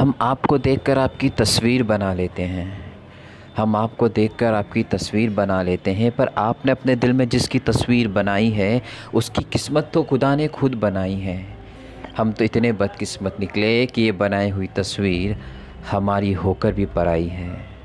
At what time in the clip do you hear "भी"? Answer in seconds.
16.72-16.86